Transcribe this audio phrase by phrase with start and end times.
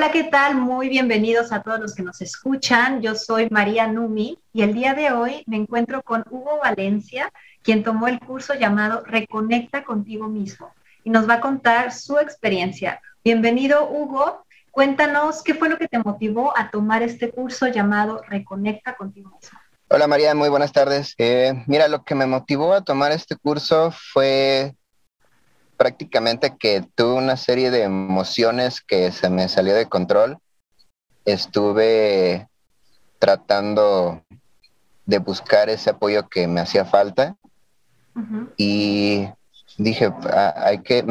[0.00, 0.54] Hola, ¿qué tal?
[0.54, 3.02] Muy bienvenidos a todos los que nos escuchan.
[3.02, 7.30] Yo soy María Numi y el día de hoy me encuentro con Hugo Valencia,
[7.62, 10.72] quien tomó el curso llamado Reconecta contigo mismo
[11.04, 13.02] y nos va a contar su experiencia.
[13.22, 14.46] Bienvenido, Hugo.
[14.70, 19.58] Cuéntanos qué fue lo que te motivó a tomar este curso llamado Reconecta contigo mismo.
[19.90, 21.14] Hola María, muy buenas tardes.
[21.18, 24.74] Eh, mira, lo que me motivó a tomar este curso fue
[25.80, 30.36] prácticamente que tuve una serie de emociones que se me salió de control.
[31.24, 32.50] Estuve
[33.18, 34.22] tratando
[35.06, 37.34] de buscar ese apoyo que me hacía falta
[38.58, 39.26] y
[39.78, 41.02] dije, ah, hay que,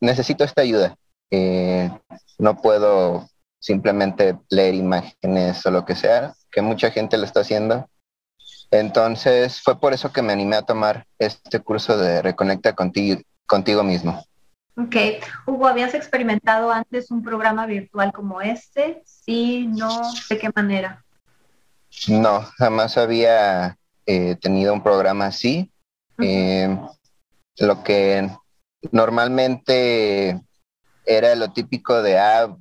[0.00, 0.94] necesito esta ayuda.
[1.32, 1.90] Eh,
[2.38, 3.28] no puedo
[3.58, 7.88] simplemente leer imágenes o lo que sea, que mucha gente lo está haciendo.
[8.70, 13.82] Entonces fue por eso que me animé a tomar este curso de Reconecta contigo, contigo
[13.82, 14.24] mismo.
[14.76, 14.96] Ok.
[15.46, 19.02] Hugo, ¿habías experimentado antes un programa virtual como este?
[19.04, 21.04] Sí, no, ¿de qué manera?
[22.08, 23.76] No, jamás había
[24.06, 25.70] eh, tenido un programa así.
[26.18, 26.74] Eh,
[27.58, 28.30] lo que
[28.90, 30.40] normalmente
[31.04, 32.56] era lo típico de, ah,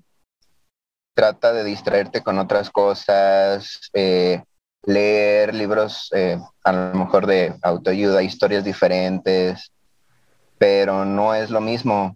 [1.13, 4.43] trata de distraerte con otras cosas, eh,
[4.83, 9.71] leer libros eh, a lo mejor de autoayuda, historias diferentes,
[10.61, 12.15] pero no es lo mismo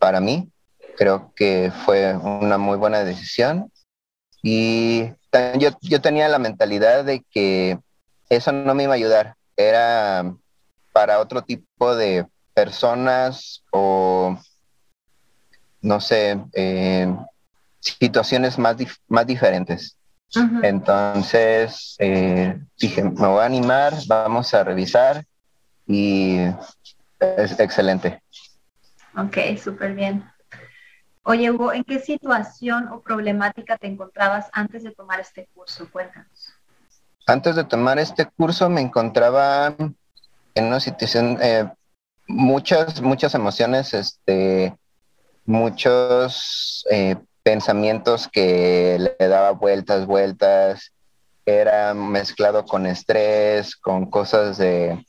[0.00, 0.50] para mí.
[0.96, 3.70] Creo que fue una muy buena decisión
[4.42, 5.04] y
[5.60, 7.78] yo, yo tenía la mentalidad de que
[8.28, 10.34] eso no me iba a ayudar, era
[10.92, 14.36] para otro tipo de personas o,
[15.80, 17.06] no sé, eh,
[17.78, 19.96] situaciones más, más diferentes.
[20.64, 25.24] Entonces eh, dije, me voy a animar, vamos a revisar
[25.86, 26.38] y
[27.20, 28.22] es excelente.
[29.16, 30.24] Ok, súper bien.
[31.22, 35.88] Oye, Hugo, ¿en qué situación o problemática te encontrabas antes de tomar este curso?
[35.90, 36.52] Cuéntanos.
[37.26, 39.74] Antes de tomar este curso me encontraba
[40.54, 41.66] en una situación, eh,
[42.26, 44.76] muchas, muchas emociones, este,
[45.46, 50.92] muchos eh, pensamientos que le daba vueltas, vueltas,
[51.46, 55.04] era mezclado con estrés, con cosas de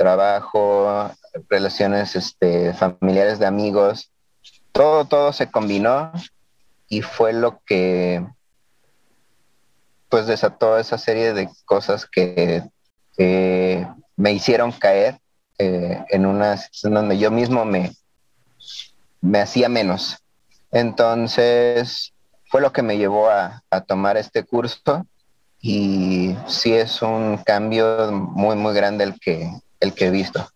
[0.00, 1.10] trabajo,
[1.50, 4.10] relaciones este, familiares de amigos,
[4.72, 6.10] todo, todo se combinó
[6.88, 8.24] y fue lo que
[10.08, 12.64] pues desató esa serie de cosas que
[14.16, 15.18] me hicieron caer
[15.58, 17.92] eh, en una situación donde yo mismo me,
[19.20, 20.16] me hacía menos.
[20.72, 22.14] Entonces,
[22.46, 25.06] fue lo que me llevó a, tomar este curso
[25.60, 30.48] y sí es un cambio muy, muy grande el que, el que he visto.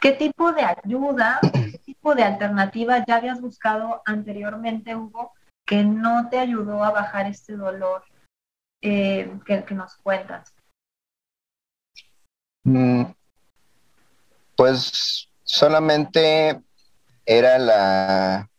[0.00, 5.32] ¿Qué tipo de ayuda, qué tipo de alternativa ya habías buscado anteriormente, Hugo,
[5.66, 8.04] que no te ayudó a bajar este dolor
[8.82, 10.54] eh, que, que, nos cuentas?
[12.64, 13.04] Mm,
[14.56, 16.60] pues solamente
[17.24, 18.50] era la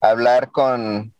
[0.00, 1.14] hablar con,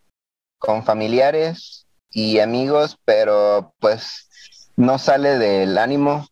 [0.58, 4.28] con familiares y amigos, pero pues
[4.76, 6.26] no sale del ánimo.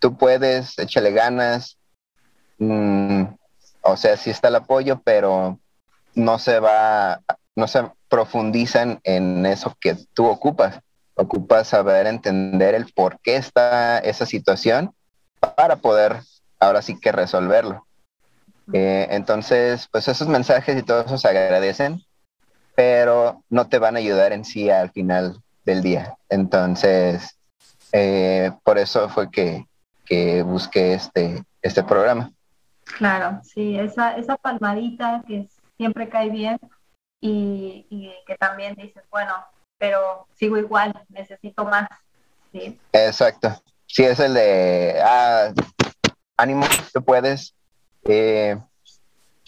[0.00, 1.78] Tú puedes, échale ganas.
[2.58, 3.24] Mm,
[3.82, 5.58] o sea, sí está el apoyo, pero
[6.14, 7.20] no se va,
[7.54, 10.80] no se profundiza en, eso que tú ocupas.
[11.14, 14.94] Ocupas saber entender el por qué está esa situación
[15.38, 16.22] para poder
[16.58, 17.86] ahora sí que resolverlo.
[18.72, 22.02] Eh, entonces, pues esos mensajes y todo eso se agradecen,
[22.74, 26.16] pero no te van a ayudar en sí al final del día.
[26.28, 27.36] Entonces,
[27.92, 29.66] eh, por eso fue que,
[30.10, 32.32] que, busqué este, este programa.
[32.98, 36.58] Claro, sí, esa, esa palmadita que siempre cae bien
[37.20, 39.32] y, y que también dices, bueno,
[39.78, 41.88] pero sigo igual, necesito más.
[42.52, 42.78] ¿sí?
[42.92, 43.62] Exacto.
[43.86, 45.52] Sí, es el de, ah,
[46.36, 47.54] ánimo, tú puedes,
[48.04, 48.56] eh,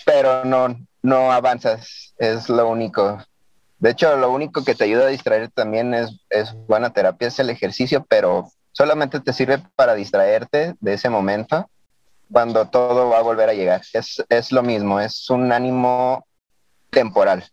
[0.04, 3.22] pero no, no avanzas, es lo único.
[3.78, 7.38] De hecho, lo único que te ayuda a distraer también es, es buena terapia, es
[7.40, 11.70] el ejercicio, pero solamente te sirve para distraerte de ese momento
[12.30, 13.82] cuando todo va a volver a llegar.
[13.92, 16.26] Es, es lo mismo, es un ánimo
[16.90, 17.44] temporal.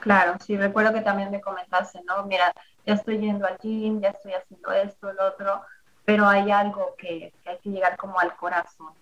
[0.00, 2.24] Claro, sí, recuerdo que también me comentaste, ¿no?
[2.26, 2.52] Mira,
[2.84, 5.62] ya estoy yendo al gym, ya estoy haciendo esto, lo otro,
[6.04, 8.92] pero hay algo que, hay que llegar como al corazón.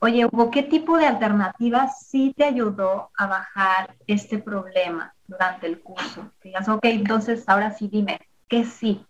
[0.00, 5.80] Oye, Hugo, ¿qué tipo de alternativas sí te ayudó a bajar este problema durante el
[5.80, 6.32] curso?
[6.42, 8.18] digas, ok, entonces ahora sí dime,
[8.48, 9.06] ¿qué sí?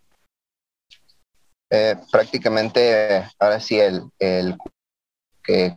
[1.75, 4.55] Eh, prácticamente, ahora sí, el, el
[5.43, 5.75] que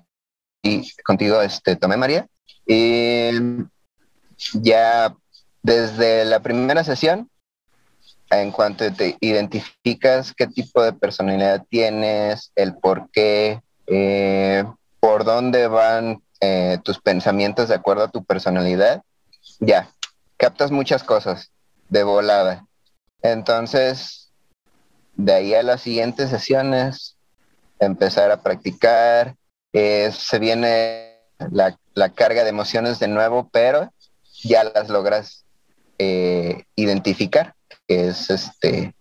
[1.02, 2.28] contigo este, tomé, María.
[2.66, 3.30] Y
[4.52, 5.16] ya
[5.62, 7.30] desde la primera sesión,
[8.28, 14.64] en cuanto te identificas qué tipo de personalidad tienes, el por qué, eh,
[15.00, 19.02] por dónde van eh, tus pensamientos de acuerdo a tu personalidad,
[19.60, 19.88] ya,
[20.36, 21.52] captas muchas cosas
[21.88, 22.66] de volada.
[23.22, 24.25] Entonces,
[25.16, 27.16] de ahí a las siguientes sesiones,
[27.78, 29.34] empezar a practicar,
[29.72, 31.16] eh, se viene
[31.50, 31.76] la,
[32.14, 33.92] carga de emociones de nuevo, pero
[34.42, 35.44] ya las logras
[35.98, 37.54] eh, identificar,
[37.86, 38.94] que es este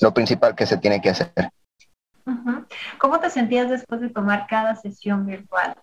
[0.00, 1.32] lo principal que se tiene que hacer.
[2.98, 5.76] ¿Cómo te sentías después de tomar cada sesión virtual?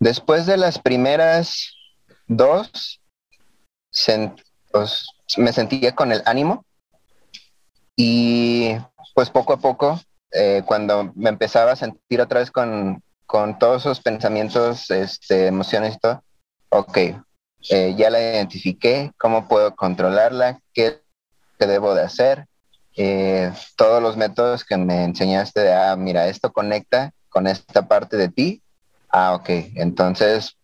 [0.00, 1.74] Después de las primeras
[2.26, 3.00] dos,
[4.70, 6.64] pues, me sentía con el ánimo
[7.96, 8.76] y
[9.14, 10.00] pues poco a poco,
[10.32, 13.02] eh, cuando me empezaba a sentir otra vez con,
[13.58, 16.22] todos esos pensamientos, este, emociones y todo,
[16.68, 16.98] ok,
[17.70, 21.00] eh, ya la identifiqué, cómo puedo controlarla, qué,
[21.58, 22.46] debo de hacer,
[22.96, 28.16] eh, todos los métodos que me enseñaste de, ah, mira, esto conecta con esta parte
[28.16, 28.62] de ti,
[29.08, 30.56] ah, ok, entonces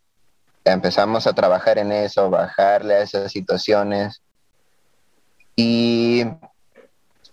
[0.63, 4.21] empezamos a trabajar en eso, bajarle a esas situaciones.
[5.55, 6.25] Y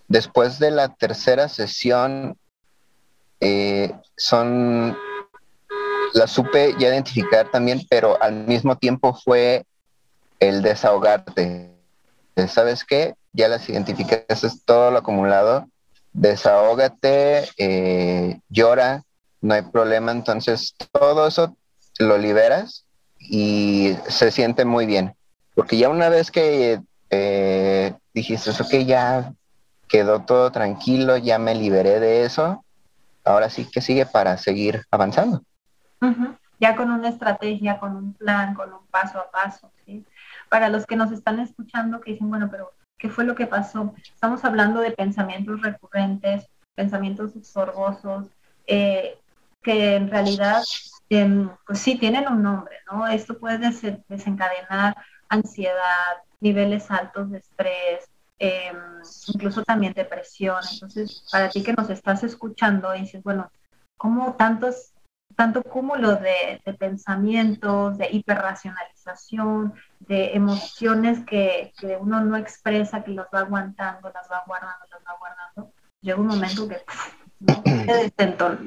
[0.09, 2.37] después de la tercera sesión,
[3.41, 4.97] eh, son,
[6.15, 9.65] la supe ya identificar también, pero al mismo tiempo fue
[10.41, 11.71] el desahogarte.
[12.49, 13.15] ¿Sabes qué?
[13.33, 15.67] Ya las identificaste, es todo lo acumulado.
[16.13, 19.05] Desahógate, eh, llora,
[19.41, 20.13] no hay problema.
[20.13, 21.57] Entonces, todo eso
[21.99, 22.85] lo liberas
[23.19, 25.15] y se siente muy bien.
[25.55, 26.81] Porque ya una vez que
[27.11, 29.33] eh, dijiste, que ya
[29.89, 32.65] quedó todo tranquilo, ya me liberé de eso,
[33.25, 35.43] ahora sí que sigue para seguir avanzando.
[36.61, 39.71] Ya con una estrategia, con un plan, con un paso a paso.
[40.49, 43.95] Para los que nos están escuchando que dicen, bueno, pero ¿qué fue lo que pasó?
[44.13, 48.27] Estamos hablando de pensamientos recurrentes, pensamientos sorbosos,
[48.67, 49.19] eh,
[49.63, 50.63] que en realidad
[51.11, 53.07] Em, pues sí, tienen un nombre, ¿no?
[53.07, 53.59] Esto puede
[54.09, 54.97] desencadenar
[55.29, 58.09] ansiedad, niveles altos de estrés,
[58.39, 58.77] em,
[59.29, 60.59] incluso también depresión.
[60.73, 63.51] Entonces, para ti que nos estás escuchando y dices, bueno,
[63.97, 64.93] ¿cómo tantos,
[65.37, 73.27] tanto cúmulo de, pensamientos, de hiperracionalización, de emociones que, que, uno no expresa, que los
[73.35, 75.73] va aguantando, las va guardando, las va guardando?
[76.01, 76.79] Llega un momento que
[77.87, 78.13] puede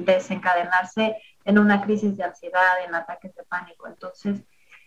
[0.04, 3.86] desencadenarse en una crisis de ansiedad, en ataques de pánico.
[3.86, 4.40] Entonces,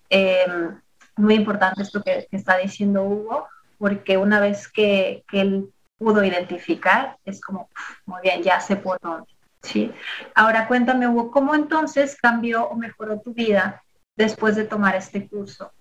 [0.09, 0.79] em,
[1.17, 7.39] muy importante esto que, está diciendo Hugo, porque una vez que, él pudo identificar, es
[7.39, 7.69] como,
[8.05, 9.27] muy bien, ya sé por dónde.
[9.61, 9.91] ¿sí?
[10.33, 13.81] Ahora cuéntame, Hugo, ¿cómo entonces cambió o mejoró tu vida
[14.15, 15.71] después de tomar este curso?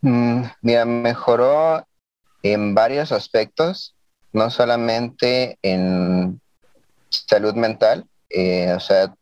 [0.00, 1.84] Mm, mira, mejoró
[2.42, 3.94] en varios aspectos,
[4.32, 6.40] no solamente en
[7.08, 9.12] salud mental, eh, o sea,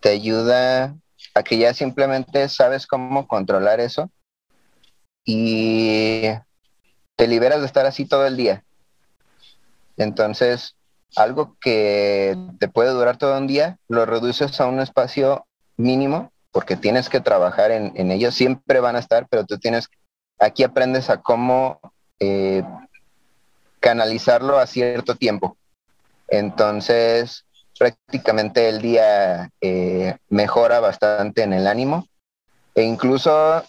[0.00, 0.94] te ayuda
[1.34, 4.10] a que ya simplemente sabes cómo controlar eso
[5.24, 6.22] y
[7.16, 8.64] te liberas de estar así todo el día.
[9.96, 10.76] Entonces,
[11.16, 16.76] algo que te puede durar todo un día, lo reduces a un espacio mínimo porque
[16.76, 18.34] tienes que trabajar en, en ellos.
[18.34, 19.88] Siempre van a estar, pero tú tienes,
[20.38, 21.80] aquí aprendes a cómo
[22.20, 22.62] eh,
[23.80, 25.56] canalizarlo a cierto tiempo.
[26.28, 27.44] Entonces,
[27.78, 32.06] prácticamente el día eh, mejora bastante en el ánimo
[32.74, 33.62] e incluso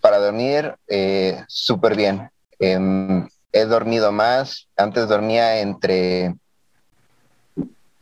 [0.00, 2.30] para dormir eh, súper bien.
[2.58, 6.34] Em, he dormido más, antes dormía entre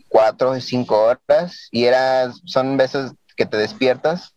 [0.09, 4.35] cuatro y cinco horas y era, son veces que te despiertas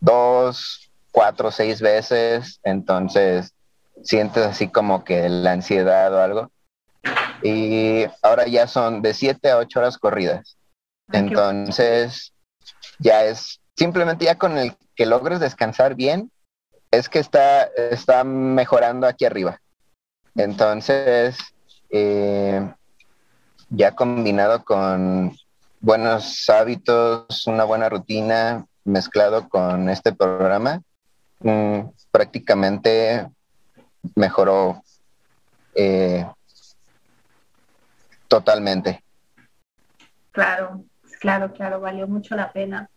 [0.00, 3.52] dos, cuatro, seis veces, entonces
[4.02, 6.50] sientes así como que la ansiedad o algo
[7.42, 10.56] y ahora ya son de 7 a 8 horas corridas.
[11.12, 12.32] Entonces,
[12.98, 16.30] ya es simplemente ya con el que logres descansar bien,
[16.96, 19.60] es que está, está mejorando aquí arriba.
[20.34, 21.38] Entonces,
[21.90, 22.72] eh,
[23.70, 25.36] ya combinado con
[25.80, 30.82] buenos hábitos, una buena rutina, mezclado con este programa,
[31.40, 33.26] mm, prácticamente
[34.14, 34.82] mejoró
[35.74, 36.26] eh,
[38.28, 39.02] Totalmente.
[40.32, 40.84] Claro,
[41.20, 42.90] claro, claro, valió mucho la pena.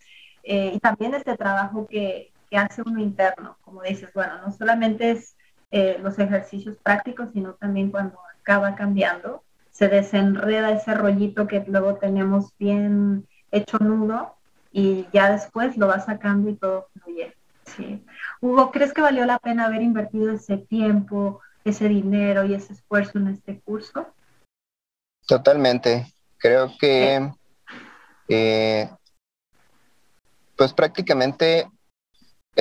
[0.43, 5.35] Eh, y también este trabajo que, hace uno interno, como dices, bueno, no solamente es
[5.71, 11.95] eh, los ejercicios prácticos, sino también cuando acaba cambiando, se desenreda ese rollito que luego
[11.95, 14.35] tenemos bien hecho nudo
[14.71, 17.35] y ya después lo vas sacando y todo fluye.
[17.65, 18.03] Sí.
[18.41, 23.19] Hugo, ¿crees que valió la pena haber invertido ese tiempo, ese dinero y ese esfuerzo
[23.19, 24.07] en este curso?
[25.27, 26.11] Totalmente.
[26.37, 27.31] Creo que,
[28.27, 28.89] eh,
[30.55, 31.69] pues prácticamente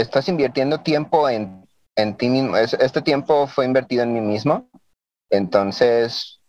[0.00, 2.56] estás invirtiendo tiempo en, en ti mismo.
[2.56, 4.68] Este tiempo fue invertido en mí mismo.
[5.30, 6.40] Entonces,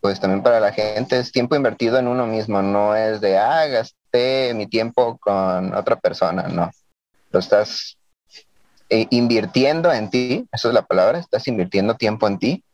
[0.00, 2.62] pues también para la gente es tiempo invertido en uno mismo.
[2.62, 6.48] No es de, ah, gasté mi tiempo con otra persona.
[6.48, 6.70] No.
[7.30, 7.96] Lo estás
[8.88, 12.64] eh, invirtiendo en ti, esa es la palabra, estás invirtiendo tiempo en ti,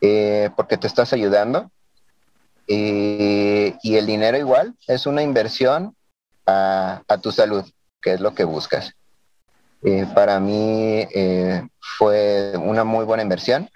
[0.00, 1.70] eh, porque te estás ayudando.
[2.68, 5.96] Eh, y el dinero igual es una inversión
[6.46, 7.64] a, tu salud,
[8.00, 8.94] que es lo que buscas.
[10.14, 11.06] Para mí
[11.78, 13.68] fue una muy buena inversión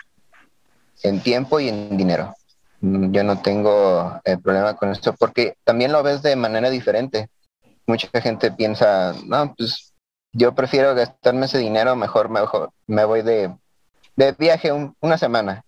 [1.03, 2.35] en tiempo y en dinero.
[2.81, 7.29] Mm, yo no tengo problema con esto porque también lo ves de manera diferente.
[7.87, 9.95] Mucha gente piensa, no, pues
[10.35, 13.55] yo prefiero gastarme ese dinero, mejor, mejor me voy de,
[14.39, 15.65] viaje una semana.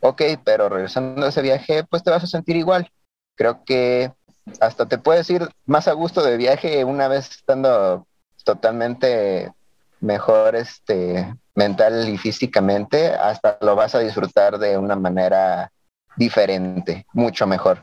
[0.00, 2.90] Ok, pero regresando a ese viaje, pues te vas a sentir igual.
[3.34, 4.12] Creo que
[4.60, 8.06] hasta te puedes ir más a gusto de viaje una vez estando
[8.44, 9.52] totalmente
[10.00, 15.70] mejor este mental y físicamente, hasta lo vas a disfrutar de una manera
[16.16, 17.82] diferente, mucho mejor.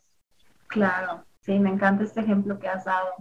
[0.67, 3.13] Claro, sí, me encanta este ejemplo que has dado.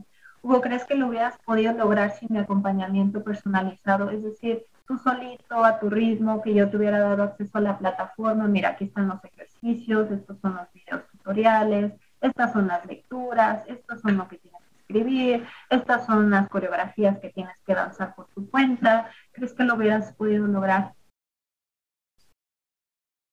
[0.43, 4.11] Hugo, ¿crees que lo hubieras podido lograr sin mi acompañamiento personalizado?
[4.11, 7.79] Es decir, tú solito, a tu ritmo, que yo te hubiera dado acceso a la
[7.79, 13.65] plataforma, mira, aquí están los ejercicios, estos son los videos tutoriales, estas son las lecturas,
[13.67, 18.29] estos son lo que tienes escribir, estas son las coreografías que tienes que danzar por
[18.29, 19.11] tu cuenta.
[19.33, 20.95] ¿Crees que lo hubieras podido lograr?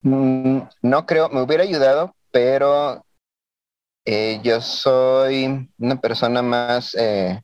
[0.02, 3.06] Mm, no creo, me hubiera ayudado, pero
[4.06, 7.42] eh, yo soy una persona más eh,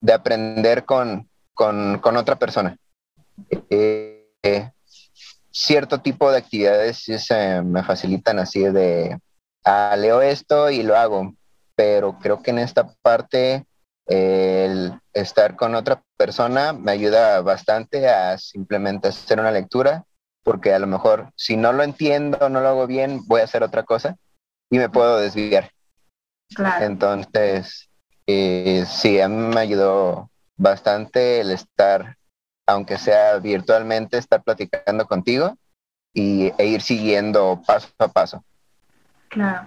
[0.00, 2.76] de aprender con, otra persona.
[3.70, 4.70] Eh,
[5.50, 9.18] cierto tipo de actividades se me facilitan así de,
[9.64, 11.32] ah, leo esto y lo hago,
[11.76, 13.64] pero creo que en esta parte
[14.06, 20.04] el estar con otra persona me ayuda bastante a simplemente hacer una lectura,
[20.42, 23.62] porque a lo mejor si no lo entiendo, no lo hago bien, voy a hacer
[23.62, 24.16] otra cosa
[24.70, 25.70] y me puedo desviar.
[26.80, 27.90] Entonces,
[28.26, 32.16] eh, sí, a mí me ayudó bastante el estar,
[32.66, 35.56] aunque sea virtualmente, estar platicando contigo
[36.14, 38.44] y, e ir siguiendo paso a paso.
[39.28, 39.66] Claro,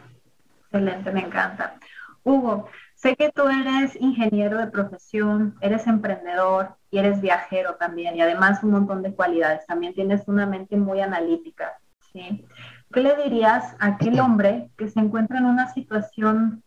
[0.63, 1.77] excelente, me encanta.
[2.23, 8.21] Hugo, sé que tú eres ingeniero de profesión, eres emprendedor y eres viajero también, y
[8.21, 9.65] además un montón de cualidades.
[9.65, 11.73] También tienes una mente muy analítica,
[12.11, 12.45] ¿sí?
[12.91, 16.63] ¿Qué le dirías a aquel hombre que se encuentra en una situación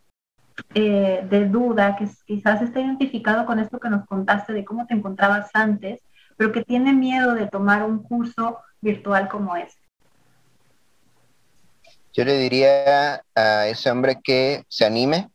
[0.74, 4.94] eh, de duda, que quizás está identificado con esto que nos contaste de cómo te
[4.94, 6.00] encontrabas antes,
[6.36, 9.82] pero que tiene miedo de tomar un curso virtual como este?
[12.12, 15.30] Yo le diría a ese hombre que se anime,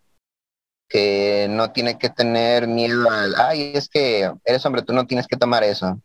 [0.90, 5.28] que no tiene que tener miedo al, ay, es que eres hombre, tú no tienes
[5.28, 6.02] que tomar eso.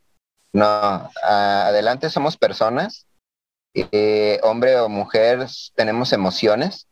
[0.52, 3.06] No, adelante somos personas
[3.74, 6.88] eh, hombre o mujer, tenemos emociones.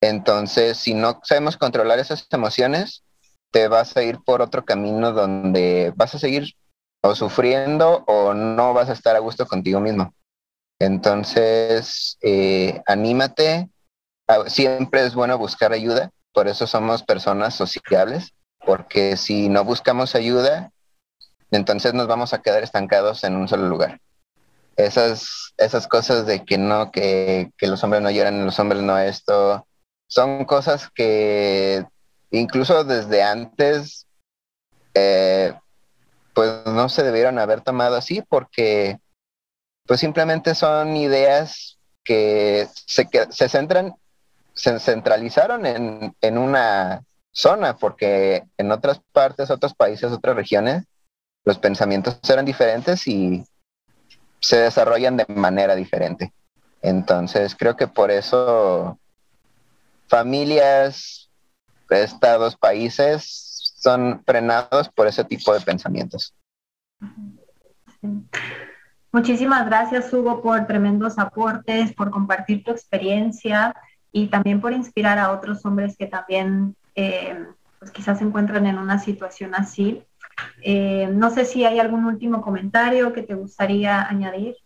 [0.00, 3.04] Entonces, si no sabemos controlar esas emociones,
[3.52, 6.54] te vas a ir por otro camino donde vas a seguir
[7.02, 10.12] o sufriendo o no vas a estar a gusto contigo mismo.
[10.80, 13.70] Entonces, eh, anímate.
[14.28, 20.14] Ah, siempre es bueno buscar ayuda, por eso somos personas sociables, porque si no buscamos
[20.14, 20.70] ayuda,
[21.50, 24.02] entonces nos vamos a quedar estancados en un solo lugar.
[24.76, 29.66] Esas, esas cosas de que no, que, los hombres no lloran, los hombres no esto,
[30.08, 31.86] son cosas que
[32.30, 34.06] incluso desde antes,
[34.92, 35.54] eh,
[36.34, 38.98] pues no se debieron haber tomado así porque
[39.86, 43.96] pues simplemente son ideas que se, se centran,
[44.56, 50.84] se centralizaron en, en una zona, porque en otras partes, otros países, otras regiones,
[51.44, 53.44] los pensamientos eran diferentes y
[54.40, 56.32] se desarrollan de manera diferente.
[56.82, 58.98] Entonces, creo que por eso
[60.08, 61.30] familias,
[61.90, 66.34] estados, países son frenados por ese tipo de pensamientos.
[69.12, 73.74] Muchísimas gracias, Hugo, por tremendos aportes, por compartir tu experiencia
[74.16, 77.36] y también por inspirar a otros hombres que también eh,
[77.78, 80.02] pues quizás se encuentran en una situación así.
[80.62, 84.56] Eh, no sé si hay algún último comentario que te gustaría añadir.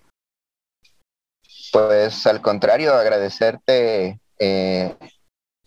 [1.72, 4.94] Pues al contrario, agradecerte eh,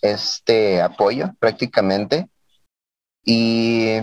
[0.02, 2.30] este apoyo prácticamente.
[3.26, 3.98] Y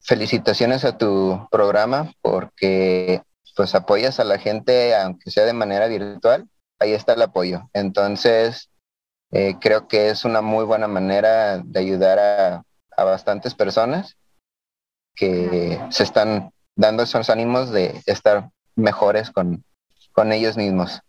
[0.00, 3.20] felicitaciones a tu programa porque
[3.54, 7.68] pues apoyas a la gente aunque sea de manera virtual, ahí está el apoyo.
[7.72, 8.70] Entonces,
[9.32, 12.64] eh, creo que es una muy buena manera de ayudar a,
[12.96, 14.16] a bastantes personas
[15.14, 19.64] que se están dando esos ánimos de estar mejores con,
[20.12, 21.02] con ellos mismos.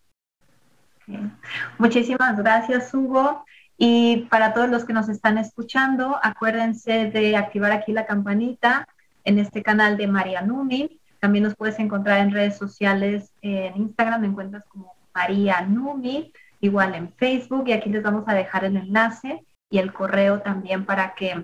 [1.77, 3.45] Muchísimas gracias, Hugo.
[3.77, 8.87] Y para todos los que nos están escuchando, acuérdense de activar aquí la campanita
[9.23, 10.99] en este canal de María Numi.
[11.19, 16.93] También nos puedes encontrar en redes sociales, en Instagram me encuentras como María Numi, igual
[16.93, 21.15] en Facebook y aquí les vamos a dejar el enlace y el correo también para
[21.15, 21.43] que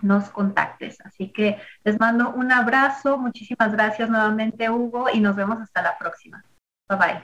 [0.00, 0.98] nos contactes.
[1.04, 5.98] Así que les mando un abrazo, muchísimas gracias nuevamente Hugo y nos vemos hasta la
[5.98, 6.42] próxima.
[6.88, 7.20] Bye bye.